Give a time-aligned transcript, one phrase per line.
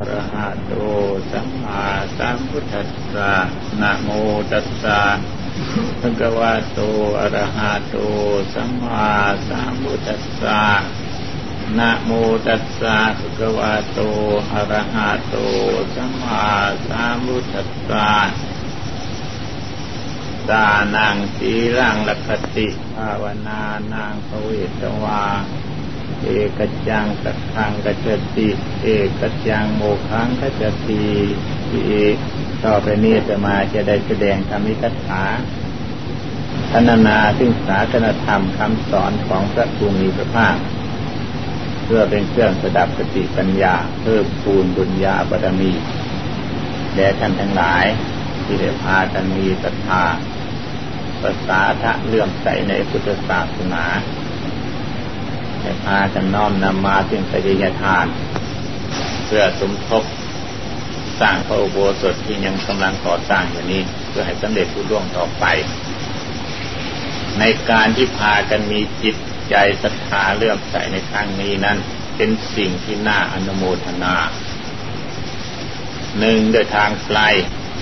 [0.00, 0.74] อะระหะโต
[1.32, 1.82] สัมมา
[2.18, 3.32] สัมพุทธัสสะ
[3.80, 4.08] นะโม
[4.50, 5.00] ตัสสะ
[6.00, 6.80] ภะคะวะโต
[7.20, 7.96] อะระหะโต
[8.54, 9.08] สัมมา
[9.48, 10.62] สัมพุทธัสสะ
[11.78, 12.10] นะโม
[12.46, 14.00] ตัสสะภะคะวะโต
[14.52, 15.34] อะระหะโต
[15.94, 16.46] สัมมา
[16.88, 18.10] สัมพุทธัสสะ
[20.50, 24.48] ดานังสีรังลัคติภาวนานังภเว
[24.80, 25.24] ตวา
[26.26, 28.48] เอกจังสักขังกัจติ
[28.82, 28.88] เอ
[29.20, 31.04] กจังโมขังกัจติ
[32.64, 35.24] ต่อไปนี้จะมาจะได้แสดงธรรมิกถา
[36.70, 40.56] พรรณนาซึ่งศาสนธรรมคำสอนของพระภูมิพระภาค
[41.84, 45.72] เพื่อเป็นเครื่องสดับสติปัญญา เพิ่มปูนบุญญาบารมี
[46.94, 47.84] แด่ท่านทั้งหลาย
[48.44, 50.04] ที่ได้พากันมีศรัทธา
[51.22, 53.84] ภาษาทะเลื่อมใสในพุทธศาสนา
[55.66, 58.06] ให้พากันน้อมนำมาซึ่งปฏิญาทาน
[59.26, 60.02] เพื่อสมทบ
[61.20, 65.44] สร้างพระอุโบสถที่ยังกำลังก่อสร้างอยู่นี้ เพื่อให้สำเร็จผู้ล่วงต่อไป
[67.38, 69.16] ในการที่พากันมีจิต
[69.50, 71.78] ใจศรัทธาเลื่อมใสในครั้งนี้นั้น
[72.16, 74.16] เป็นสิ่งที่น่าอนุโมทนา
[76.18, 77.20] หนึ่งโดยทางไกล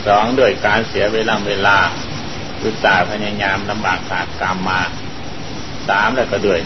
[0.07, 1.79] สองโดยการเสียเวลาเวลา
[2.63, 4.81] อุตสาห์พยายามลำบากสากรรมมา
[5.89, 6.61] สามแล้วก็ด้วย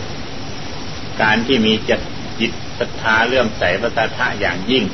[1.23, 2.01] การที่มีจิต
[2.41, 4.85] จิตศรัทธาเลื่อมใสพระธาอย่างยิ่ง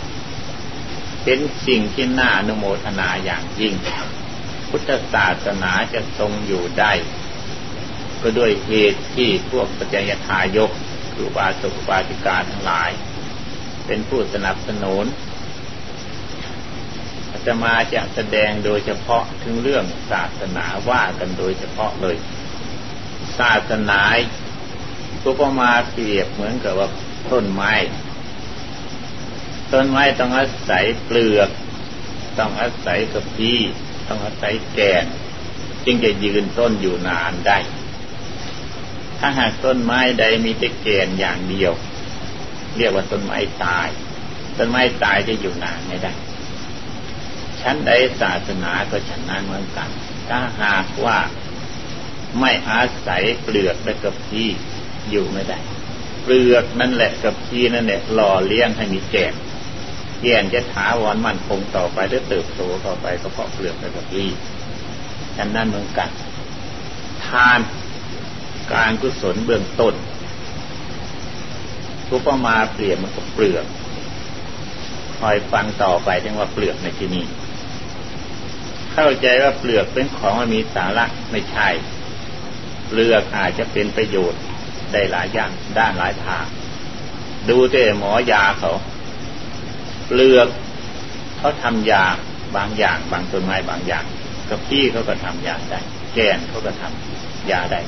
[1.24, 3.74] เป็นสิ่งที่น่าอนุโมทนาอย่างยิ่ง
[4.70, 6.92] พุทธศาสนาจะทรงอยู่ได้
[8.22, 10.70] ก็ด้วยเหตุที่พวกปัจจยทายก
[11.14, 12.90] คือบาสุบาติกาทั้งหลาย
[13.86, 15.06] เป็นผู้สนับสนุน
[17.46, 22.16] จะมาจะแสดงโดยเฉพาะถึงเรื่องศาสนาว่ากันโดยเฉพาะเลย
[23.38, 24.00] ศาสนา
[25.26, 26.88] อุปมาเปรียบเหมือนกับว่า
[27.32, 27.72] ต้นไม้
[29.72, 31.50] ต้นไม้ต้องอาศัยเปลือก
[32.38, 33.60] ต้องอาศัยกระพี้
[34.08, 35.04] ต้องอาศัยแกน
[35.84, 37.58] จึงจะยืนต้นอยู่นานได้
[39.18, 41.72] ถ้าหากต้นไม้ใดมีแต่แกนอย่างเดียว
[42.76, 43.88] เรียกว่าต้นไม้ตาย
[44.56, 46.12] ต้นไม้ตายจะอยู่นานไม่ได้
[47.60, 49.88] ชั้นใดศาสนาก็ฉันนั้นเหมือนกัน
[50.28, 51.18] ถ้าหากว่า
[52.40, 54.48] ไม่อาศัยเปลือกและกระพี้
[55.10, 55.58] อยู่ไม่ได้
[56.22, 59.34] เปลือกนั่นแหละกับพีนั่นแหละหล่อเลี้ยงให้มีแก่น
[60.20, 64.24] แก่นจะถาวรมั่นคงต่อไปและเติบโตต่อไปก็เพราะเปลือกกับพี
[65.36, 66.10] ฉันนั่นเหมือนกัน
[67.26, 67.60] ทาน
[68.72, 69.94] การกุศลเบื้องต้น
[72.08, 73.66] ทุปมาเปลี่ยนมันกับเปลือก
[75.18, 77.24] คอยฟังต่อไปถึงว่าเปลือกในที่นี้
[78.92, 81.68] เข้าใจว่าเปลือกเป็นของมันมีสาระไม่ใช่
[82.88, 84.40] เปลือกอาจจะเป็นประโยชน์
[84.92, 86.44] ได้หลายอย่างด้านหลายทาง
[87.48, 88.72] ดูแต่หมอยาเขา
[90.06, 90.48] เปลือก
[91.38, 92.04] เขาทำยา
[92.56, 94.04] บางอย่าง บางต้นไม้บางอย่าง
[94.50, 95.80] กับพี่เขาก็ทำยาได้
[96.14, 97.80] แกนเขาก็ทำยาได้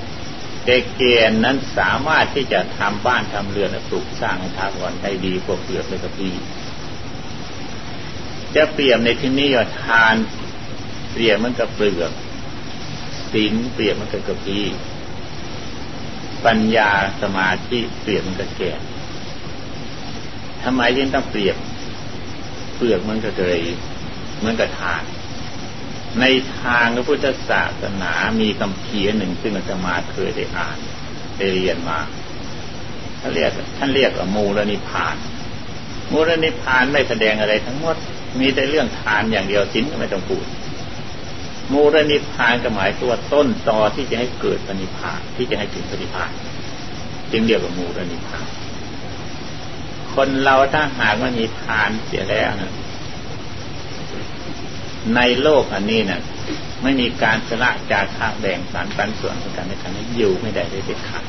[0.64, 6.34] แต่แกนนั้นสามารถที่จะทำบ้านทำเรือนปลูกสร้างทาวรได้ดีกว่าเปลือกเลยกับพี่
[8.56, 10.14] จะเปรียบในที่นี้ว่าทาน
[11.12, 12.12] เปรียบมันกับเปลือก
[13.32, 14.60] ศีลเปรียบมันกับกระพี
[16.46, 16.90] ปัญญา
[17.22, 18.72] สมาธิเปรียบมันกับแก่
[20.62, 21.56] ทำไมยังต้องเปรียบ
[22.76, 23.60] เปลือกมันก็เลย
[24.38, 25.02] เหมือนกับทาน
[26.20, 26.24] ใน
[26.60, 30.78] ทางพระพุทธศาสนามีคำเพียหนึ่งซึ่งอาตมาเคยได้อ่าน
[31.38, 31.98] ได้เรียนมา
[33.20, 35.16] ท่านเรียกท่านเรียกว่ามูลนิพาน
[36.12, 37.96] มูลนิพานไม่แสดงอะไรทั้งหมด
[38.40, 40.44] มีแต่เรื่องทานอย่างเดียวสิ้นก็ไม่ต้องพูด
[41.72, 46.30] มูลนิพพานก็หมายตัวต้นตอที่จะให้เกิดปณิพานที่จะให้ถึงปณิพาน
[47.32, 48.46] จึงเรียกว่ามูลนิพพาน
[50.14, 52.72] คนเราถ้าหากว่ามีทานเสียแล้วนะ
[55.16, 56.22] ในโลกอันนี้นะ่ะ
[56.82, 61.24] ไม่มีการสละจากข้าแบ่งสารปันส่วนกันในการนี้อยู่ไม่ได้เลยเด็ดขาด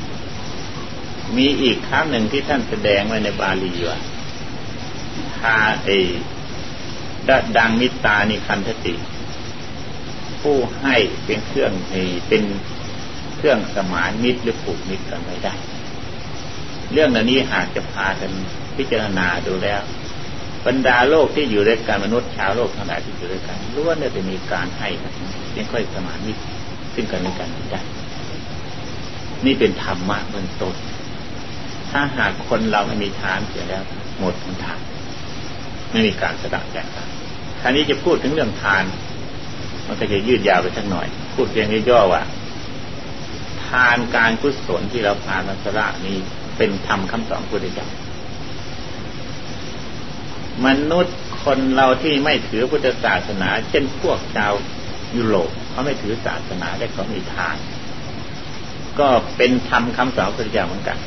[1.37, 3.99] มีอีกครั้งหนึ่งที่ท่านแสดงไว้ในบาลีว่า
[5.37, 5.89] ทาเอ
[7.57, 8.94] ดังมิตานิคันทติ
[10.42, 10.95] ผู้ให้
[11.25, 11.72] เป็นเครื่อง
[12.28, 12.44] เป็น
[13.38, 15.54] เครื่องสมานมิตรหรือผูกมิตรกันไม่ได้
[16.94, 18.31] เรื่องเหล่านี้หากจะพากัน
[18.78, 19.81] พิจารณาดูแล้ว
[20.66, 25.13] บรรดาโลกที่อยู่ด้วยกันมนุษย์ชาวโลกทั้งหลายที่อยู่ด้วยกันล้วนจะมีการให้กัน
[25.57, 26.42] ยังค่อยสมานมิตร
[26.94, 27.81] ซึ่งกันและกันได้
[29.45, 30.75] นี่เป็นธรรมะเบื้องต้น
[31.92, 33.84] ถ้าหากคนเราไม่มีทานเสียแล้ว
[34.19, 34.80] หมดทุนทาน
[35.92, 37.07] ไม่มีการสดับแจกกัน
[37.62, 38.84] คราวนี้จะพูดถึงเรื่องทาน
[39.88, 42.22] มันก็จะยืดยาวไปสักหน่อย พูดเพียงย่อว่า
[43.66, 46.18] ทานการกุศลที่เราผ่านมัสระนี้
[46.57, 47.88] เป็นธรรมคำสอนพุทธเจ้า
[50.66, 54.54] มนุษย์คนเราที่ไม่ถือพุทธศาสนา เช่นพวกชาว
[55.16, 57.57] ยุโรปเขาไม่ถือศาสนาและเขามีทาน
[59.00, 59.07] ก็
[59.38, 60.98] เป็นธรรมคำสอนพระเจ้าเหมือนกัน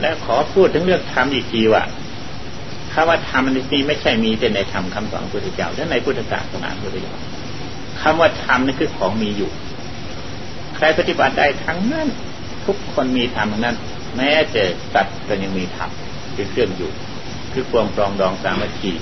[0.00, 1.82] และขอพูดถึงเรื่องธรรมอีกทีว่า
[2.92, 7.16] คำว่าธรรมนี้ไม่ใช่มีแต่ในธรรมคาสอนพุทธเจ้าและในพุทธศาสนาพุทธเจ้า
[8.00, 9.50] คำว่าธรรมนี่คือของมีอยู่
[10.76, 12.08] ใครปฏิบัติได้ทั้งนั้น
[12.66, 13.76] ทุกคนมีธรรมทั้งนั้น
[14.16, 14.62] แม้แต่
[14.94, 15.90] สัตว์ก็ยังมีธรรม
[16.34, 16.90] เป็นเครื่องอยู่
[17.52, 18.92] คือความปรองดองสามัคคี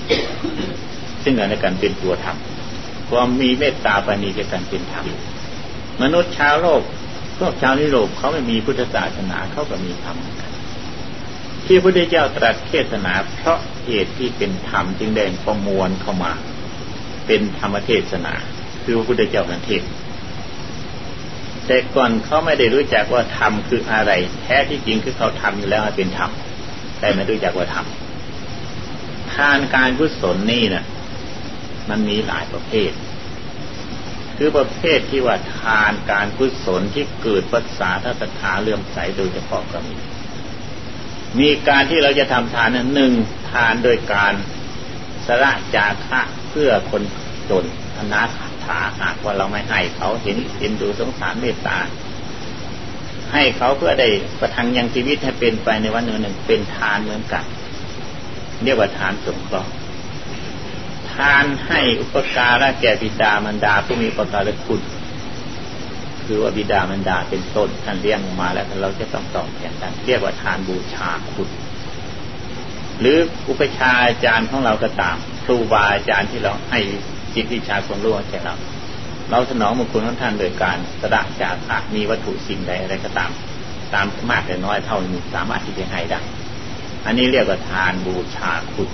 [1.23, 2.37] ซึ่งกันและกันเป็นตัวธรรม
[3.09, 5.05] ความมีเมตตาปณีกับกันเป็นธรรม
[6.01, 6.81] มนุษย์ชาวโลก
[7.37, 10.17] พวกชาวนิโรปเขาไม่มีพุทธศาสนาเขาก็มีธรรม
[11.65, 16.31] ที่พระพุทธเจ้าตรัสเทศนา เพราะเหตุที่เป็นธรรมจึงได้ประมวลเข้ามา
[17.27, 18.33] เป็นธรรมเทศนา
[18.83, 19.83] คือพระพุทธเจ้านันเทศ
[21.67, 24.11] แต่ก่อนเขาไม่ได้รู้จักว่าธรรมคืออะไร
[24.43, 26.31] แท้ที่จริงคือเขาทำอยู่แล้วเป็นธรรม
[26.99, 27.85] แต่ไม่รู้จักว่าธรรม
[29.33, 30.85] ทานการกุศลนี่นะ
[31.89, 32.91] มันมีหลายประเภท
[34.37, 39.95] คือประเภทที่ว่าทานการกุศลที่เกิดภาษาทัศถาเลื่อมใสโดยเฉพาะก็มี
[41.39, 43.13] มีการที่เราจะทำทานนั้นหนึ่ง
[43.51, 44.33] ทานโดยการ
[45.27, 47.03] สละจาคะเพื่อคน
[47.49, 47.65] จน
[47.97, 48.50] อนาถา
[49.01, 51.77] หากว่าเราไม่ให้เขาเห็นเห็นดูสงสารเมตตา
[53.33, 54.07] ให้เขาเพื่อได้
[54.39, 57.43] ประทังยังชีวิตให้เป็นไปในวันหนึ่งหนึ่งเป็นทานเหมือนกัน
[58.63, 59.71] เรียกว่าทานสงเคราะห์
[61.13, 64.81] ทานให้อุปการะแก่บิดามารดาผู้มีประการคุณ
[66.25, 71.49] คือว่าบิดามารดาเป็นต้นท่านเลี้ยงมาแล้วเราจะต้องตอบแทนกันเรียกว่าทานบูชาคุณ
[72.99, 73.17] หรือ
[73.49, 76.79] อุปชาอาจารย์ของเราก็ตามครูบาอาจารย์ที่เราให้
[77.35, 78.55] จิตวิชาความรู้แก่เรา
[79.31, 83.31] เราสนองมงคลของท่านโดยการสระจากพระมีวัตถุสิ่งใดอะไรก็ตาม
[83.93, 86.19] ตามมากแต่น้อยเท่านี้สามารถที่จะให้ได้
[87.05, 88.89] อันนี้เรียกว่าทานบูชาคุณ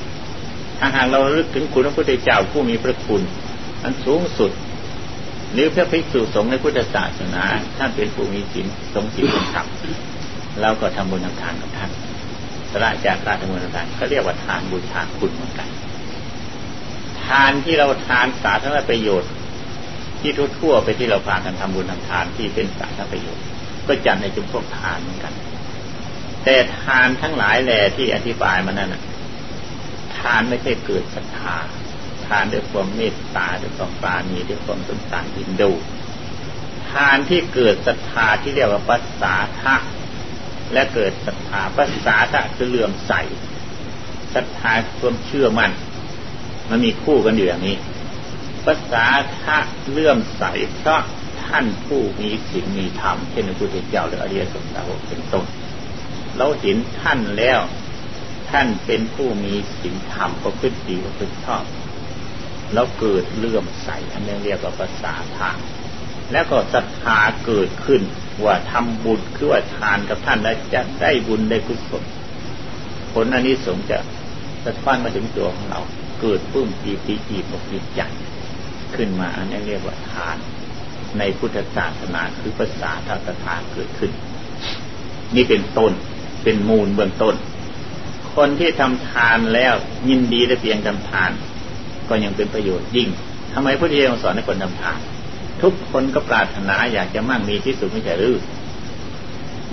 [0.79, 3.21] ถ้าหากเราลึกถึงคุณพระพุทธเจ้าผู้มีพระคุณ
[3.83, 4.51] อันสูงสุด
[5.53, 7.43] หรือพระภิกษุสงฆ์ในพุทธศาสนา
[7.77, 9.67] ท่านเป็นผู้มีศีลสงศีลเป็นธรรม
[10.61, 11.91] เราก็ทำบุญทำทานกับท่าน
[12.71, 15.67] สละจากการทำบุญทำทานเขาเรียกว่าทานบูชาคุณเหมือนกัน
[17.27, 19.31] ทานที่เราทานสาธารณประโยชน์
[20.19, 23.43] ที่ทั่วๆไปที่เราพากันทำบุญทำทานที่เป็นสาธารณประโยชน์
[23.87, 25.33] ก็จัดในจุดพวกทานเหมือนกัน
[26.43, 28.95] แต่ทานทั้งหลายแหล่ที่อธิบายมานั่น
[30.17, 31.55] ทานไม่ใช่เกิดศรัทธา
[32.27, 35.71] ทานด้วยความเมตตาด้วยความปราณีด้วยความสงสารอินดู
[36.91, 39.75] ทานที่เกิดศรัทธาที่เรียกว่าปัสสาทะ
[40.73, 43.13] และเกิดศรัทธาปัสสาทะคือเลื่อมใส
[44.33, 45.71] ศรัทธาความเชื่อมั่น
[46.69, 47.77] มันมีคู่กันอยู่อย่างนี้
[48.65, 49.05] ปัสสา
[49.41, 49.57] ทะ
[49.89, 50.43] เลื่อมใส
[50.77, 51.01] เพราะ
[51.45, 55.45] ท่านผู้มีศีลมีธรรมเช่นพระพุทธเจ้าหรืออริยสงฆ์าวกเป็นต้น
[56.37, 57.59] เราเห็นท่านแล้ว
[58.49, 61.63] ท่านเป็นผู้มีศีลธรรมประพฤติดีประพฤติชอบ
[62.73, 65.57] แล้วเกิดเลื่อมใสอันนี้เรียกว่าภาษาทาง
[66.31, 68.01] แล้วก็ศรัทธาเกิดขึ้น
[68.45, 72.03] ว่าทำบุญคือว่าทานกับท่านแล้วจะได้บุญได้กุศล
[73.13, 73.97] ผลอันนี้สงจะ
[74.65, 75.81] สะท้อนมาถึงตัวของเรา
[76.21, 78.01] เกิดปื้มปีติอีบปีใจ
[78.95, 80.37] ขึ้นมาอันนี้เรียกว่าทาน
[81.17, 84.11] ในพุทธศาสนาคือภาษาทางทานเกิดขึ้น
[85.35, 85.91] นี่เป็นต้น
[86.43, 87.35] เป็นมูลเบื้องต้น
[88.35, 89.73] คนที่ทำทานแล้ว
[90.09, 91.31] ยินดีได้เพียงทำทาน
[92.09, 93.09] ก็ยังเป็นประโยชน์ยิ่ง
[93.53, 94.99] ทำไมพระเจ้าสอนให้คนทำทาน
[95.61, 98.37] ทุกคนก็ปรารถนาอยากจะมั่งมีที่สุดไม่ใช่หรือ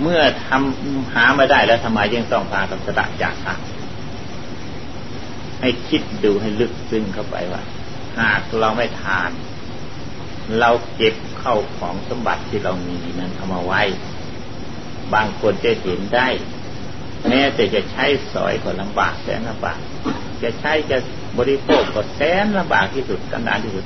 [0.01, 3.59] เมื่อทำหามาได้แล้วทำไมยังต้องพากับสตะจากทาง
[5.65, 7.61] ให้คิดดูให้ลึกซึ้งเข้าไปว่า
[8.19, 9.31] หากเราไม่ทาน
[10.59, 13.81] เราเก็บเข้าของสมบัติที่เรามีนั้นเอามาไว้
[15.13, 16.27] บางคนจะเห็นได้
[17.27, 19.79] แม้แต่จะใช้สอยก็ลำบากแสนลำบาก
[20.43, 20.97] จะใช้จะ
[21.37, 23.85] บริโภคก็แสนลำบากที่สุดกันดานที่สุด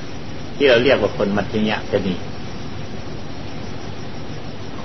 [0.58, 2.16] ที่เราเรียกว่าคนมัธยะจะนี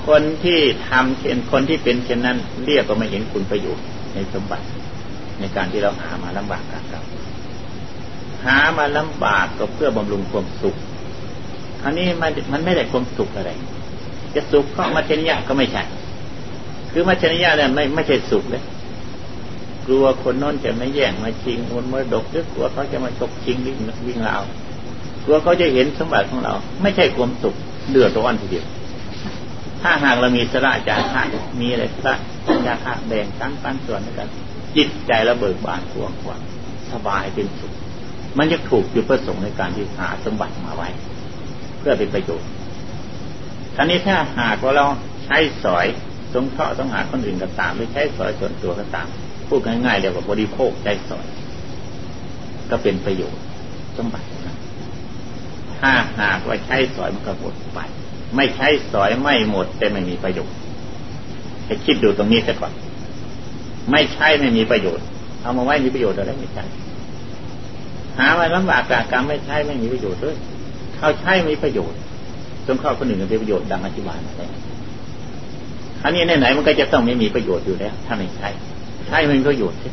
[0.07, 3.85] คนที่ทำเช่นคนที่เป็นเช่นนั้น เรียกว่าไม่เห็นคุณประโยชน์
[4.15, 4.67] ในสมบัติ
[5.41, 7.03] ในการที่เราหามาลำบากกันเรา
[8.45, 10.77] หามาลำบากก็เพื่อบำรุงความสุข
[11.85, 13.51] อันนี้มันมันไม่ได้ความสุขอะไร
[14.35, 15.83] จะสุขเพราะมัธยะก็ไม่ใช่
[16.93, 18.63] คือมัธยะเนี่ยไม่ไม่ใช่สุขเลย
[19.87, 23.77] กลัวคนน้นจะไม่แย่งมาชิงคนมรดกหรือกลัวเขาจะมาฉกชิงวิ่ง
[24.07, 24.37] วิ่งรา
[25.25, 27.55] กลัวเขาจะเห็นสมบัติของเรา ไม่ใช่ความสุข
[27.91, 28.67] เดือดร้อนทีเดียว
[29.83, 31.23] ถ้าหากเรามีสระจาระ
[31.61, 32.15] มีอะไรสระ
[32.67, 34.29] จาระแบ่งตั้งปันส่วนด้วยกัน
[34.77, 36.37] จิตใจเราเบิกบานกว้างกว่า
[36.93, 37.73] สบายเป็นสุข
[38.39, 40.89] มันจะถูกจุดประสงค์ในการที่หาสมบัติมาไว้
[41.79, 42.49] เพื่อเป็นประโยชน์
[43.75, 44.87] ท่านี้ถ้าหากว่าเรา
[45.25, 45.87] ใช้สอย
[46.35, 49.07] สงเคราะห์ต้องหาคนอื่นก็ตามหรือใช้สอยส่วนตัวก็ตาม
[49.49, 51.27] พูดง่ายๆเรียกว่าบริโภคใจสอย
[52.71, 53.43] ก็เป็นประโยชน์
[53.97, 54.57] สมบัตินะ
[55.81, 57.79] ถ้าหากว่าใช้สอยมันก็หมดไป
[58.37, 60.57] ไม่ใช้สอยไม่หมดแต่ไม่มีประโยชน์
[61.67, 62.73] ให้คิดดูตรงนี้ซะก่อน
[63.91, 65.05] ไม่ใช้ไม่มีประโยชน์
[65.43, 66.65] เอามาไว้มีประโยชน์อะไรไม่ใช่
[68.19, 70.37] หามาลำบากกากรรมไม่ใช้ไม่มีประโยชน์ด้วย
[70.97, 71.99] เขาใช้มีประโยชน์
[72.67, 74.51] จนเข้าคนหนึ่งเป็นประโยชน์ดังอธิบายมาแล้ว
[76.05, 78.49] อันนี้ไหนๆมันก็จะต้องไม่มีประโยชน์อยู่แล้ว ถ้าไม่ใช้
[79.07, 79.93] ใช้ไม่มีประโยชน์ใช่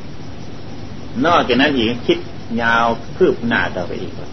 [1.26, 2.20] นอกจากนั้นอีกคิด
[2.62, 2.86] ยาว
[3.18, 4.30] คืบหน้าต่อไปอีกว่า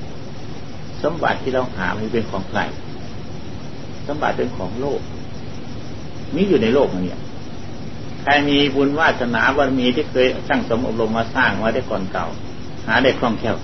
[1.03, 2.61] สมบัติที่เราหามันเป็นของใคร
[4.07, 5.01] สมบัติเป็นของโลก
[6.35, 7.19] มีอยู่ในโลกนี้
[8.23, 12.27] ใครมีบุญวาสนาบารมีที่เคยสร้างสมอบรมมาสร้างไว้ได้ก่อนเก่า
[12.87, 13.57] หาได้คล่องแคล่ว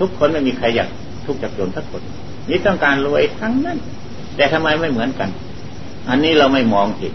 [0.00, 0.88] ทุกคนไม่มีใครอยาก
[1.24, 2.02] ทุกจากจนสักคน
[2.48, 3.78] นี่ต้องการรวยทั้งนั้น
[4.36, 5.28] แต่ทำไมไม่เหมือนกัน
[6.08, 7.14] อันนี้เราไม่มองเห็น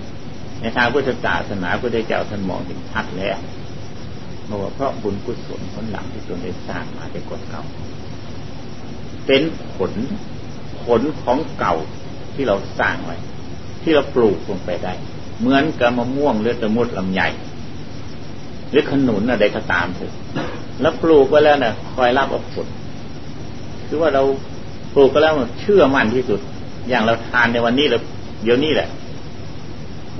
[0.61, 3.37] ในทางพุทธศาสนาพระเจ้าท่านมองเห็นชัดแล้ว
[4.45, 7.63] เพราะว่าเพราะบุญกุศลผลหลังที่ตนได้สร้างมาได้ก่อนเก่า
[9.25, 9.41] เป็น
[9.75, 9.91] ผล
[10.83, 11.75] ผลของเก่า
[12.33, 13.17] ที่เราสร้างไว้
[13.83, 14.93] ที่เราปลูกลงไปได้
[15.43, 17.21] เหมือนกับมะม่วงหรือตะมุดลำไย
[18.71, 20.11] หรือขนุนอะไรก็ตามเถอะ
[20.81, 22.67] แล้วปลูกไว้แล้วนะ่ะ คอยรับเอาผล
[23.87, 24.23] คือว่าเรา
[24.93, 26.39] ปลูกก็แล้วเชื่อมั่นที่สุด
[26.89, 27.97] อย่างเราทานในวันนี้เรา
[28.43, 28.87] เดี๋ยวนี้แหละ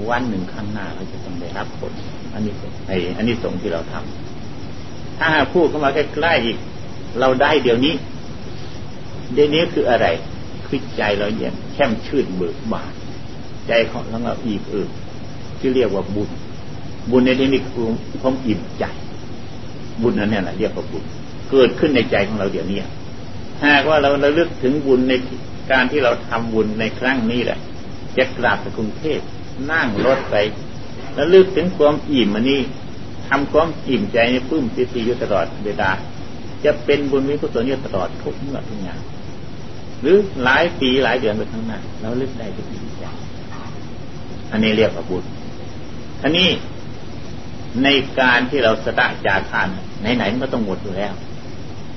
[0.09, 1.91] วันหนึ่งข้างหน้าเราจะต้องได้รับผล
[2.33, 2.53] อันนี้
[2.87, 6.57] ไอ้อันนี้สงที่เราทำถ้าพูดเข้ามาใกล้ๆอีก
[7.19, 7.93] เราได้เดี๋ยวนี้
[9.33, 10.07] เดี๋ยวนี้คืออะไร
[10.67, 12.93] คือใจเราเย็นแช่มชื่นเบิกบาน
[13.67, 14.89] ใจของเราอิ่มเอิบ
[15.63, 16.29] ที่เรียกว่าบุญ
[17.11, 17.85] บุญในที่นี้คือ
[18.21, 18.83] ความอิ่มใจ
[20.01, 21.03] บุญนั้นเนี่ยแหละเรียกว่าบุญ
[21.51, 22.79] เกิดขึ้นในใจของเราเดี๋ยวนี้
[23.65, 25.13] หากว่าเราเราเลือกถึงบุญใน
[25.71, 27.59] การที่เราทำบุญในครั้งนี้แหละ
[28.17, 29.19] จะกราบไปกรุงเทพ
[29.71, 30.35] นั่งรถไป
[31.13, 32.61] แล้วลึกถึงความอิ่มมันนี่
[33.27, 35.89] ทำความอิ่มใจในปื้มปีติอยู่ตลอดเวลา
[36.65, 38.99] จะเป็นบุญวิกุศลอยู่ตลอดทุกเมื่อทุกอย่าง
[40.01, 43.03] หรือหลายปีหลายเดือนไปข้างหน้าเราลึกได้จะอิ่มใจ
[44.51, 45.23] อันนี้เรียกว่าบุญ
[46.23, 46.49] อันนี้
[47.83, 47.87] ใน
[48.19, 49.67] การที่เราสละจากทาน
[50.15, 51.13] ไหนๆมันก็ต้องหมดอยู่แล้ว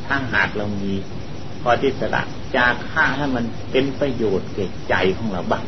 [0.06, 0.92] ถ้าหากเรามี
[1.62, 2.22] พอที่สละ
[2.56, 5.64] จากฆ่าให้มันเป็นประโยชน์แก่ใจของเราบ้าง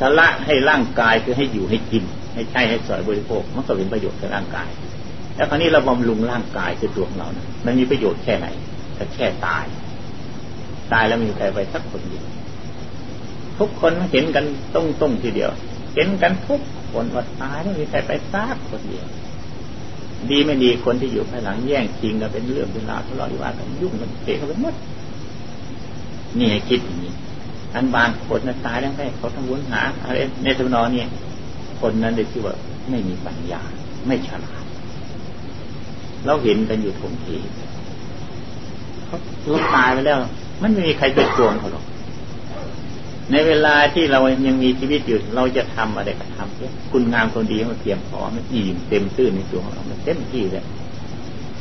[0.00, 4.68] สละให้ร่างกายคือให้อยู่ให้กิน ให้ใช้ให้สอยบริโภค มันก็เป็นประโยชน์กับร่างกาย
[5.36, 8.46] แล้วคราวนี้เราบำรุงร่างกายคือตัวของเรานะมันมีประโยชน์แค่ไหน
[8.94, 9.64] แต่แค่ตาย
[10.92, 12.24] ตายแล้วมีใครไปสักคนเดียว
[13.58, 15.50] ทุกคนเห็นกันต้องต้งทีเดียว
[15.94, 16.60] เห็นกันทุก
[16.94, 19.06] คนว่าตายแล้วมีใครไปซักคนเดียว
[20.30, 24.74] ดีไม่ดีคนที่อยู่ภายหลังแย่งชิงกันเป็นเรื่องเป็นราวทะเลาะวิวาทกันยุ่งกันเตะกันไปหมด
[26.38, 27.12] นี่ให้คิดอย่างนี้
[27.74, 31.08] อันบางคนนั้นตายแล้วได้เขาทำวุ้นหาอะไรในสมนอเนี่ย
[31.80, 32.54] คนนั้นได้ชื่อว่า
[32.90, 33.62] ไม่มีปัญญา
[34.06, 34.64] ไม่ฉลาด
[36.26, 37.36] เราเห็นกันอยู่ทงที
[39.06, 39.18] เขา
[39.74, 40.18] ตายไปแล้ว
[40.62, 41.84] มันไม่มีใครไปโกงเขาหรอก
[43.32, 50.64] ในเวลาที่เรายังมีชีวิตอยู่เราจะทำอะไรก็ทำคุณงามคนดีมันเพียงพอมันอิ่มเต็มตื้นในตัวของเรามันเต็มที่เลย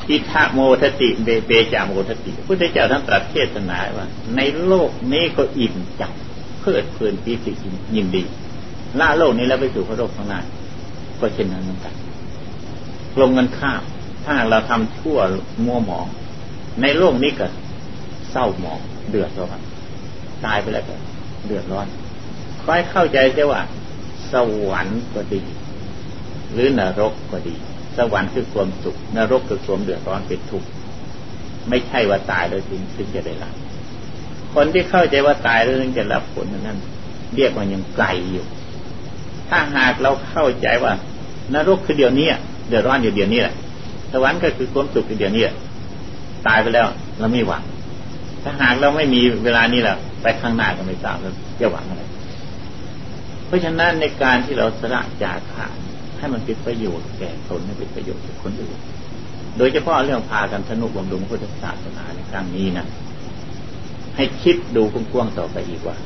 [0.08, 6.12] ทิฏฐโมทติเบเบจามโมทติพุทธเจ้าท่านตรัสเทศนาว่า ในโลกนี้ก็อิ่มจับ
[6.60, 7.51] เพื่อเพลินปีติ
[7.96, 8.24] ยินดี
[9.00, 10.41] ล่าโลกนี้แล้วไปสู่พระโลกข้างหน้า
[11.20, 11.93] ก็เช่นนั้นเหมือนกัน
[13.20, 13.82] ลงเงินข้าม
[14.25, 15.20] ถ้าเราทำชั่ว
[15.65, 16.05] มัวหมอง
[16.82, 17.48] ในโลกนี้ก็
[18.32, 18.79] เศร้าหมอง
[19.10, 19.60] เดือดร้อน
[20.46, 20.96] ตายไปแล้วก็
[21.46, 21.88] เดือดร้อน
[22.64, 23.62] คอยเข้าใจใช่ว่า
[24.32, 24.34] ส
[24.70, 25.42] วรรค์ก็ดี
[26.54, 27.56] หรือนรกก็ดี
[27.98, 30.68] สวรรค์คือความสุข นรกคือความเดือดร้อนเป็นทุกข์
[31.70, 33.54] ไม่ใช่ว่าตายแล้วถึงถึงจะได้รับ
[34.54, 36.80] คนที่เข้าใจว่าตายแล้วถึงจะรับผลนั้น
[37.36, 38.46] เรียกว่ายังไกลอยู่
[39.50, 40.94] ถ้าหากเราเข้าใจว่า
[41.54, 42.28] นรกคือเดี๋ยวนี้
[42.68, 43.54] เดือดร้อนอยู่เดี๋ยวนี้แหละ
[44.12, 45.44] สวรรค์ก็คือความสุขคือเดี๋ยวนี้
[46.48, 46.88] ตายไปแล้ว
[47.20, 47.64] เราไม่หวัง
[48.44, 52.03] ถ้าหากเราไม่มีเวลานี้แหละ ไปข้างหน้าก็ไม่ทราบแล้วจะหวังอะไร
[53.48, 55.75] เพราะฉะนั้นในการที่เราสละจากขาด
[56.18, 58.77] ให้มันเป็นประโยชน์แก่ตนให้เป็นประโยชน์แก่คนอื่น
[59.58, 62.86] โดยเฉพาะเรื่องพากันสนุกบำรุงพุทธศาสนาในครั้งนี้นะ
[64.15, 65.98] ให้คิดดูกว้างๆต่อไปอีกว่า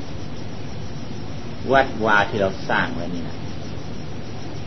[1.71, 3.37] วัดวาที่เราสร้างไว้นี่นะ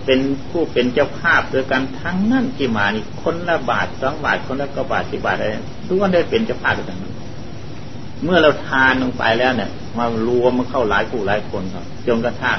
[0.06, 5.48] เป็นผู้เป็นเจ้าภาพโดยการทั้งนั่นที่มานี่คนละบาทสองบาทคนละก็บาทสิบาทอะไร
[5.86, 6.98] ทุกคนได้เป็นเจ้าภาพด้วยกัน
[8.24, 12.58] เมื่อเราทานลงไปแล้วเนี่ยมารวมมาเข้าหลายผู้หลายคนครับจนกระทั่ง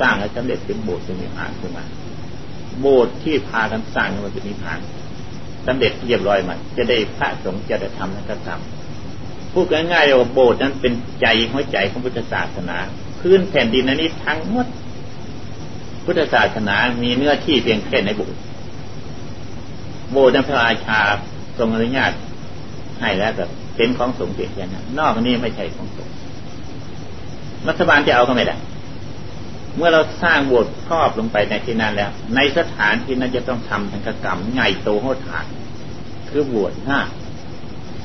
[0.00, 1.84] สร้างให้สำเร็จเป็นโบสถ์เป็นวิหารขึ้นมา
[2.80, 4.78] โบสถ์ที่พากันสร้างมันเป็นวิหาร
[5.66, 8.60] สำเร็จเรียบร้อยมาจะได้พระสงฆ์จะได้ทำนักธรรม
[9.52, 12.76] พูดง่ายๆว่าโบสถ์นั้นเป็นใจหัวใจของพุทธศาสนา
[13.20, 14.66] พื้นแผ่นดินนี้ทั้งหมด
[16.04, 18.40] พุทธศาสนามีเนื้อที่เพียงแค่ในโบสถ์
[20.12, 20.98] โบสถ์นั้นพระราชา
[21.58, 22.12] ทรงอนุญาต
[23.00, 23.44] ให้แล้วก็
[23.80, 26.14] เป็นของสงฆ์เพียงแค่นั้นนอกนี้ไม่ใช่ของสงฆ์
[27.68, 28.56] รัฐบาลจะเอาก็ไม่ได้
[29.76, 35.46] เมื่อเราสร้างโบสถ์ครอบลงไปในที่นั้นแล้ว ในสถานที่นั้นจะต้องทำทังกกรรมใหญ่โตโหดหาน
[36.28, 37.00] คือบวชหน้า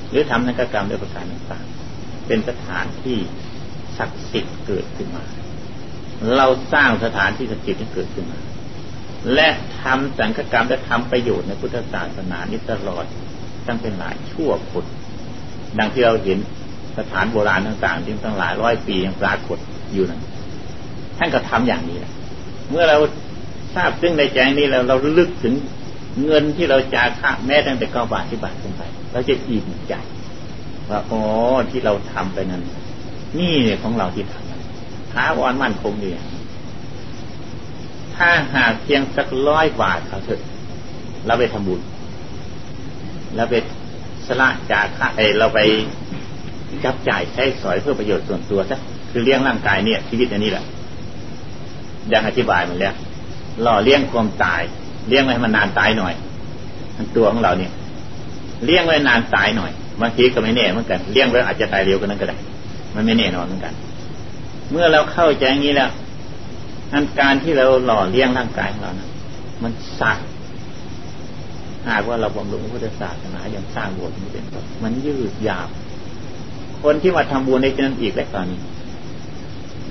[0.09, 3.17] หรือทำทังกกรรมด้วยประการต่างๆเป็นสถานที่
[3.97, 5.23] ศักดิ์สิทธิ์เกิดขึ้นมา
[6.35, 8.39] เราสร้างสถานที่ศักดิ์สิทธิ์ให้เกิดขึ้นมา
[9.33, 9.49] และ
[9.81, 13.05] ทำสังฆกรรมและทำประโยชน์ในพุทธศาสนานี้ตลอด
[13.67, 14.85] ตั้งเป็นหลายชั่วคน
[15.79, 16.39] ดังที่เราเห็น
[16.97, 19.57] สถานโบราณต่างๆที่ตั้งหลายร้อยปียังปรากฏ
[19.93, 20.21] อยู่นั้น
[21.17, 22.11] ท่านก็ทำอย่างนี้แหละ
[22.69, 22.97] เมื่อเรา
[23.75, 25.53] ทราบซึ่งในใจนี้แล้วเราลึกถึง
[26.25, 29.93] เงินที่เราจ่ายค่าแม้ตั้งแต่เก้าบาทที่บาทขึ้นไปเราจะอิ่มใจ
[30.89, 31.21] ว่าอ๋อ
[31.71, 32.61] ที่เราทำไปนั้น
[33.39, 36.09] นี่เนี่ยของเราที่ทำท้าวอนมั่นคงดี
[38.15, 40.41] ถ้าหากเพียงสักร้อยบาทเขาเถอะ
[41.25, 41.81] เราไปทำบุญ
[43.35, 43.55] เราไป
[44.27, 45.59] สละจากค่าเอเราไป
[46.85, 48.79] จับจ่ายใช้สอยเพื่อประโยชน์ส่วนตัวซะ
[49.11, 50.63] คือเลี้ยงร่างกายเนี่ย ชีวิตอันนี้แหละ
[52.11, 52.93] ยังอธิบายมันแล้ว
[53.61, 54.61] หล่อเลี้ยงความตาย
[55.07, 56.13] เลี้ยงไว้ให้มันนานตายหน่อย
[56.97, 57.71] มันตัวของเราเนี่ย
[58.65, 62.37] เลี้ยงไว้นานตายหน่อยบางทีก็ไม่แน่เหมือนกันเลี้ยงไว้อาจจะตายเร็วกันนั้นก็ได้
[62.95, 63.73] มันไม่แน่นอนเหมือนกัน
[64.71, 65.89] เมื่อเราเข้าใจอย่างนี้แล้ว
[66.93, 69.09] อันการที่เราหล่อเลี้ยงร่างกายของเรานะ
[69.63, 70.27] มันสัตว์
[71.89, 75.67] หากว่าเราบำรุงพุทธศาสนาอย่างสร้างโบสถ์นี้เป็นต้นมันยืดยาว
[76.83, 78.59] คนที่มาทำบุญในจนั้นอีกแล้วตอนนี้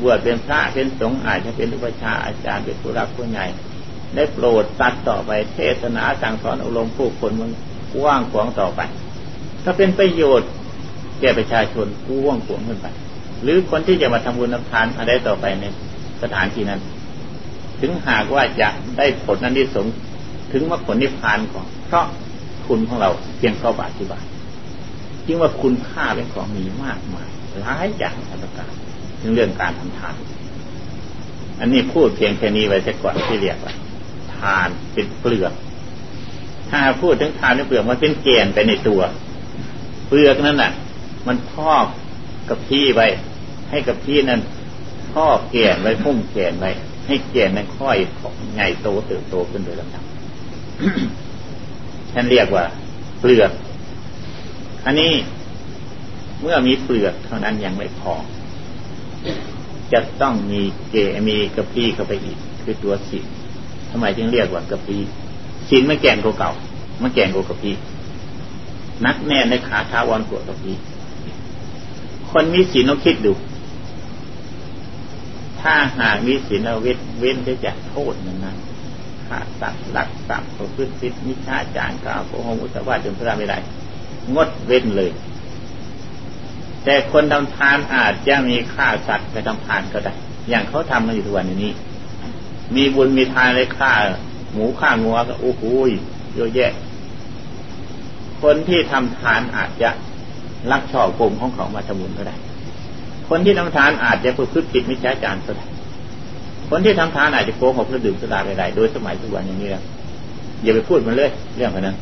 [0.03, 3.47] บวชเป็นพระเป็นสงฆ์อาจจะเป็นอุปชาอาจารย์เป็นผู้รักผู้ใหญ่
[4.15, 7.51] ได้โปรดตัดต่อไปเทศนาสั่งสอนอบรมผู้คนมัน
[7.95, 8.81] กว้างขวางต่อไป
[9.65, 10.49] ถ้าเป็นประโยชน์
[11.21, 12.87] แก่ประชาชนกว้างขวางขึ้นไป
[13.43, 15.65] หรือคนที่จะมาทำบุญทำทานอะไรต่อไปใน
[16.23, 16.81] สถานที่นั้น
[17.81, 19.87] ถึงหากว่าจะได้ผลนั้นที่สง
[20.53, 22.07] ถึงว่าผลนิพพานของ เพราะ
[22.67, 24.25] คุณของเราเพียงเข้าบาทที่บาท
[25.26, 27.29] จึงว่าคุณค่าเป็นของมีมากมาย
[27.61, 28.73] หลายอย่างอัตการ
[29.20, 30.14] ถึงเรื่องการทำทาน
[31.61, 33.75] อันนี้พูดเพียงแค่นี้ไว้แต่ก่อนที่เรียกว่า
[34.37, 35.53] ทานเป็นเปลือก
[36.70, 39.01] ถ้าพูดถึงทานเป็นเปลือกมันเป็นแกนไปในตัว
[40.09, 40.73] เปลือกนั้นน่ะ
[41.27, 41.87] มันพอก
[42.49, 43.07] กับพี่ไว้
[43.70, 44.40] ให้กับพี่นั้น
[45.12, 46.70] พอกแกนไว้พุ่มแกนไว้
[47.07, 47.97] ให้แกนนั้นค่อย
[48.33, 50.05] งใหญ่โตเติบโตขึ้นโดยลำดับ
[52.14, 52.64] ท่านเรียกว่า
[53.20, 53.53] เปลือก
[54.87, 55.12] อันนี้
[56.42, 58.14] เมื่อมีเปลือกเท่านั้นยังไม่พอ
[59.92, 60.96] จะต้องมีเก
[61.29, 63.27] มีกระพี้เข้าไปอีก คือตัวศีล
[63.90, 65.00] ทำไมจึงเรียกว่ากระพี้
[65.68, 66.53] ศีลไม่แก่งเก่า
[67.00, 67.74] ไมันแก่งกระพี้
[69.07, 70.77] นักแน่ในขาท้าวอนกวกระพี้
[72.31, 73.33] คนมีศีลต้องคิดดู
[75.61, 78.57] ถ้าหากมีศีลเราเว้นเว้นได้จากโทษนั้น
[79.29, 83.59] ฆ่าสัตว์ลักทรัพย์ประพฤติผิดมิจฉาจารกล่าวโกหกอุตวาจนพระไม่ได้
[84.35, 85.11] งดเว้นเลย
[86.85, 90.13] แต่คนทำทานอาจจะมีฆ่าสัตว์ไปทำทานก็ได้
[90.49, 91.73] อย่างเขาทำมาอยู่ทุกวันนี้
[92.77, 93.93] มีบุญมีทานเลยฆ่า
[94.53, 95.63] หมูฆ่างัวก็โอ้โห
[96.35, 96.73] เยอะแยะ
[98.43, 99.91] คนที่ทำทานอาจจะ
[100.71, 102.37] ลักช่อกงของเขามาทำบุญก็ได้
[103.29, 105.67] คนที่ทำทานอาจจะประพฤติผิดมิจฉาจารก็ได้
[106.68, 109.83] คนที่ทำทานอาจจะโกหกและดื่มสุราไปได้โดยสมัยทุกวันอย่างนี้แล้ว
[110.62, 111.96] อย่าไปพูดมันเลย เรื่องนั้น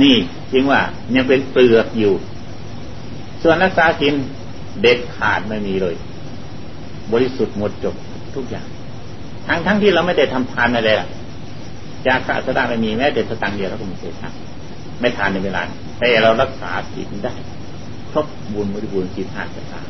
[0.00, 0.16] นี่
[0.52, 0.80] จริงว่า
[1.14, 2.12] ยังเป็นเปลือกอยู่
[3.42, 4.14] ส่วนรักษาศีล
[4.80, 5.94] เด็ดขาดไม่มีเลย
[7.12, 7.94] บริสุทธิ์หมดจบ
[8.34, 8.66] ทุกอย่าง
[9.46, 11.08] ทั้งทั้งที่เราไม่ได้ทำทานอะไรล่ะ
[12.06, 15.60] จากขาสดาไม่มีแม้แต่สตังเดียวเราก็ไม่เคยทำไม่ทานในเวลา
[16.00, 17.34] แต่เรารักษาศีลได้
[18.12, 19.86] ครบบุญบริบูรณ์ศีลห้าสตาง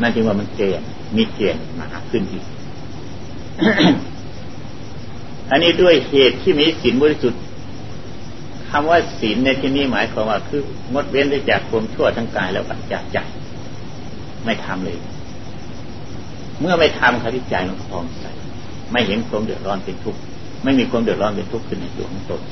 [0.00, 2.44] นั่นจึงว่ามันเกณฑ์มีเกณฑ์มาขึ้นอีก
[5.50, 7.40] อันนี้ด้วยเหตุที่มีศีลบริสุทธิ์
[8.70, 13.18] คำว่าศีลในที่นี้หมายความว่าคืองดเว้นได้จากความชั่วทั้งกายและปัจจัยใจ
[14.44, 14.98] ไม่ทำเลย
[16.60, 18.24] เมื่อไม่ทำคติใจมันคลองใส
[18.92, 20.20] ไม่เห็นความเดือดร้อนเป็นทุกข์
[20.64, 22.42] ไม่มีความเดือดร้อนเป็นทุกข์ขึ้นในตัวของตน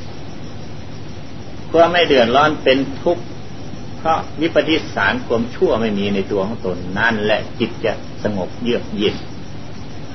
[1.70, 3.22] ความไม่เดือดร้อนเป็นทุกข์
[4.06, 7.92] ราะวิปฏิสารความชั่วไม่มีในตัวของตนนั่นแหละจิตจะ
[8.22, 9.14] สงบเยือกเย็น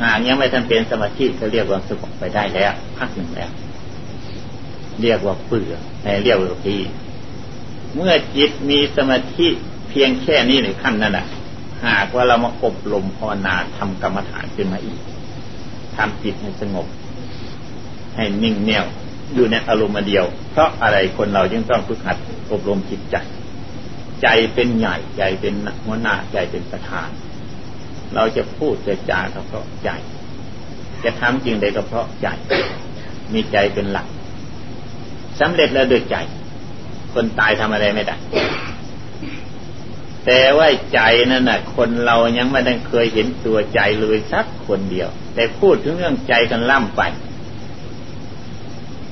[0.02, 3.50] หากยังไม่ทันเป็นสมาธิก็เรียกว่าสงบไปได้แล้วพักหนึ่งแล้ว
[5.02, 5.74] เรียกว่าเปลือ
[6.04, 6.76] ในเรียกว่าพี
[7.96, 9.48] เมื่อจิตมีสมาธิ
[9.90, 11.26] เพียงแค่นี้ในขั้นนั้นแหะ
[11.86, 15.00] หากว่าเรามาอบรมภาวนาทำกรรมฐานขึ้นมาอีก
[15.96, 16.88] ทำจิตให้สงบ
[18.16, 18.86] ให้นิ่งแน่ว
[19.34, 22.18] อยู่ในอารมณ์เดียว เพราะอะไรคนเราจึงต้องฝึกหัด
[22.52, 23.16] อบรมจิตใจ
[24.24, 25.54] ใจเป็นใหญ่ใจเป็น
[25.86, 27.10] หัวหน้าใจเป็นประธาน
[28.16, 29.90] เราจะพูดจะจาก็เพราะใจ
[31.04, 32.28] จะทำจริงใดก็เพราะใจ
[33.34, 34.08] มีใจเป็นหลัก
[35.40, 36.16] สำเร็จแล้วด้วยใจ
[37.14, 38.16] คนตายทำอะไรไม่ได้
[40.26, 41.00] แต่ว่าใจ
[41.32, 47.02] นั่นน่ะ คนเรายังไม่ได้เคยเห็นตัวใจเลยสักคนเดียว แต่พูดถึงเรื่องใจกันล่ำไป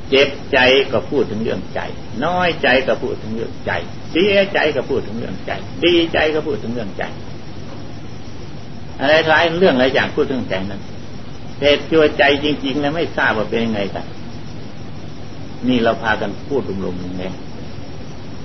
[0.10, 0.60] เจ็บใจ
[0.92, 1.80] ก็พูดถึงเรื่องใจ
[2.26, 3.72] น้อยใจก็พูดถึงเรื่องใจ
[4.12, 5.52] เสียใจก็พูดถึงเรื่องใจ
[5.84, 7.04] ดีใจก็พูดถึงเรื่องใจ
[9.00, 10.82] อะไรหลายเรื่องหลายอย่างพูดถึงใจนั้น
[11.60, 14.06] แต่ตัวใจจริงๆแล้วไม่ทราบว่าเป็นยังไงกัน
[15.68, 17.30] นี่เราพากันพูดรวมๆอย่างนี้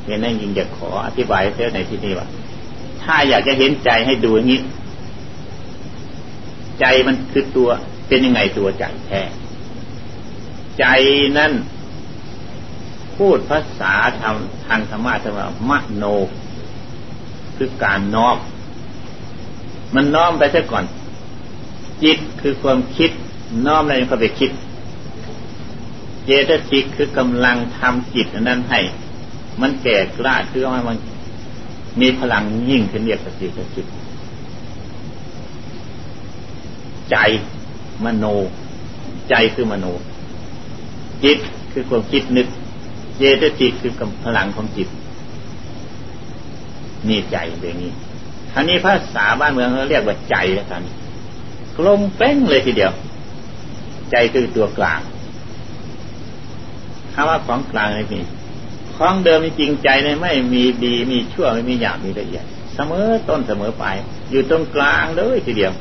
[0.04, 2.26] เห็นนั่นยิงอยากขออธิบายเสียในที่นี้ว่า
[3.02, 4.60] ถ้าอยากจะเห็นใจให้ดูอย่างนี้
[6.80, 7.68] ใจมันคือตัว
[8.08, 9.22] เป็นยังไงตัวใจแท้
[10.78, 10.84] ใจ
[11.38, 11.52] นั่น
[13.16, 14.34] พูดภาษาทาง
[14.66, 16.04] ทางธรรมะธรรมะมโน
[17.56, 18.36] คือการน้อม
[19.94, 20.84] มันน้อมไปซะก่อน
[22.02, 23.10] จิตคือความคิด
[23.66, 24.50] น้อมอะไรเข้าไปคิด
[26.24, 28.80] เจตสิกคือกำลังทำจิตนั้นให้
[29.60, 30.96] มันแก่กล้าคือว่ามัน
[32.00, 33.86] มีพลังยิ่งขึ้นเรียกสติสิก
[37.10, 37.16] ใจ
[38.04, 38.24] มโน
[39.28, 39.86] ใจคือมโน
[41.24, 41.38] จิต
[41.72, 42.46] คือความคิดนึก
[43.16, 44.88] เจตสิกคือกำพลังของจิต
[47.08, 47.90] นี่ใจแบบนี้
[48.54, 50.82] อันนี้ภาษาบ้านเมืองเขาเรียกว่าใจแล้วกัน
[51.76, 52.92] กลมเป้งเลยทีเดียว
[54.10, 55.00] ใจคือตัวกลาง
[57.12, 58.20] คำว่าของกลางนี่มี
[58.96, 63.96] ของเดิมจริงใจเนี่ยไม่มีดีมีชั่วไม่มีหยาบมีละเอียด เสมอต้นเสมอปลาย
[64.30, 65.72] อยู่ตรงกลางเลยทีเดียว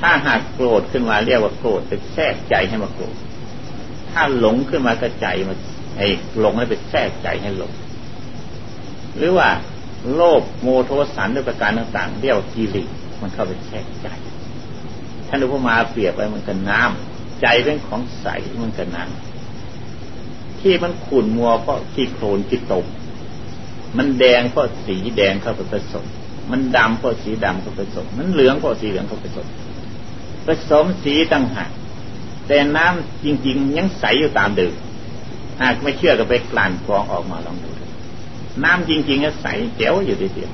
[0.00, 3.14] ถ้าหากโกรธขึ้นมาเรียกว่าโกรธไปแทรกใจให้มาโกรธ
[4.10, 5.54] ถ้าหลงขึ้นมาก็ใจมา
[5.96, 6.06] ไอ้
[6.38, 7.72] หลงให้ไปแทรกใจให้หลง
[9.16, 9.48] หรือว่า
[10.14, 12.88] โลภโมโทสันด้วยประการต่างๆเรียกว่ากิเลส
[13.20, 14.08] มันเข้าไปแทรกใจ
[15.28, 18.26] ท่านอุปมาเปรียบไว้มันกันน้ำใจเป็นของใส
[18.62, 19.10] มันกันนั้น
[20.60, 22.84] ที่มันขุ่นมัวเพราะขี้โคลนขี้ตม
[23.96, 26.04] มันแดงเพราะสีแดงเข้าไปผสม
[26.50, 29.46] มันดำเพราะสีดำเข้าไปผสมมันเหลืองเพราะสีเหลืองเข้าไปผสม
[30.46, 31.70] ผสมสีตั้งหาก
[32.46, 34.72] แต่น้ำจริง ๆ ยังใสอยู่ตามเดิม
[35.62, 37.70] หากไม่เชื่อก็ไปกลั่นกรองออกมาลองดู
[38.64, 40.52] น้ำจริงๆก็ใสเจ๋วอยู่ดีเดียว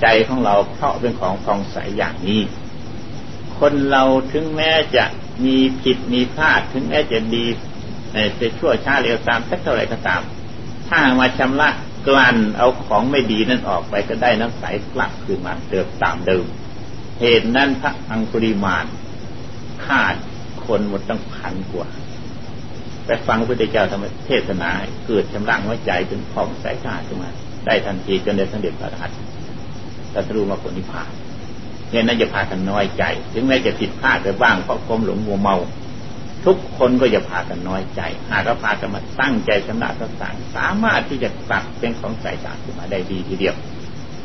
[0.00, 2.40] ใจของเราเพราะเป็นของฟองใสอย่างนี้
[3.58, 5.04] คนเราถึงแม้จะ
[5.44, 7.46] มีผิดมีพลาดถึงแม้จะดี
[8.40, 10.20] จะชั่วช้าเร็วตามสักเท่าไรก็ตาม
[10.88, 11.68] ถ้ามาชำระ
[12.06, 16.44] กลั่นเอาของไม่ดีนั่นออกไปก็ได้น้ำใสกลับคืนมาเดิมตามเดิม
[17.20, 18.86] เหตุนั้นพระอังคุริมาน
[19.84, 20.04] ขา
[20.66, 21.88] คนหมดตั้งพันกว่า
[23.06, 24.70] ไปฟังพระพุทธเจ้าทำเทศนา
[25.06, 27.30] เกิดชำระหัวใจจนผ่องใสสะอาดขึ้นมา
[27.66, 29.16] ได้ทันทีจนได้สำเร็จพระอรหันต์
[30.14, 31.10] ตัสรู้มาผลนิพพาน
[31.90, 35.56] เนี่ยนั่นจะพากันน้อยใจ ถึงแม้จะผิดพลาดไปบ้างเพราะความหลงมัวเมา
[36.44, 43.54] ทุกคนก็จะพากันน้อยใจ หากเราพากันมาตั้งใจสำนักต่างสามารถที่จะตัดเป็นของใสสะอาดขึ้นมาได้ดีทีเดียว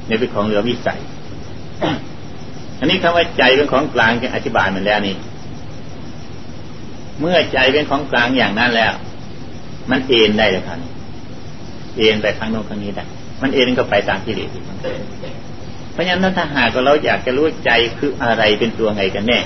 [0.08, 1.02] ในเป็นของเหลือวิสัย
[2.80, 5.16] อันนี้คำว่าใจเป็นของกลางจะอธิบายมันแล้วนี่
[7.20, 8.94] เมื่อใจเป็นของกลางอย่างนั้นแล้ว
[9.92, 10.78] มันเอ็นได้เลยครับ
[11.98, 13.04] เอ็นไปทางโน้นทางนี้ได้
[13.42, 14.78] มันเอ็นก็ไปตามกิเลสอีกมัน
[15.92, 19.40] เพราะฉะนั้นถ้าหากเราอยากจะรู้ใจคืออะไรเป็นตัวไงกันแน่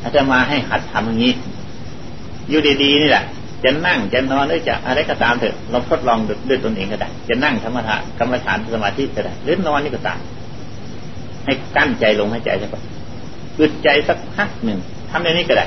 [0.00, 1.32] อาจจะมาให้หัดทำอย่างนี้
[2.48, 3.24] อยู่ดีๆนี่แหละ
[3.64, 10.18] จะนั่งจะนอนหรือจะอะไรก็ตามเถอะเราทดลองด้วยตนเองก็ได้ จะนั่งธรรมะกรรมฐานสมาธิก็ได้หรือนอนนี่ก็ตาม
[11.44, 12.82] ให้กั้นใจลงให้ใจซะก่อน
[13.60, 14.78] อึดใจสักพักหนึ่ง
[15.10, 15.66] ทำอย่างนี้ก็ได้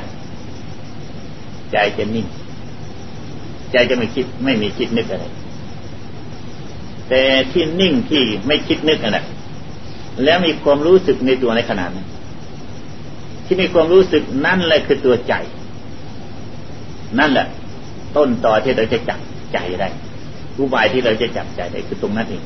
[1.71, 2.27] ใจจะนิ่ง
[3.71, 5.25] ใจจะไม่คิดไม่มีคิดนึกอะไร
[7.09, 9.25] แต่ที่นิ่งที่ไม่คิดนึกนั่นแหละ
[10.23, 12.07] แล้วมีความรู้สึกในตัวในขณะนั้น
[13.45, 15.33] ที่มีความรู้สึกนั่นแหละคือตัวใจ
[17.19, 17.47] นั่นแหละ
[18.17, 19.19] ต้นต่อที่เราจะจับ
[19.53, 19.89] ใจได้
[20.57, 22.43] อุบายที่เราจะจับใจได้คือตรงนั้นเอง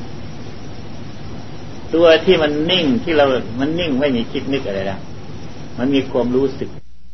[1.94, 3.24] ตัวที่มันนิ่งที่เรา
[3.60, 5.00] มันนิ่งไม่มีคิดนึกอะไรแล้ว
[5.78, 6.68] มันมีความรู้สึก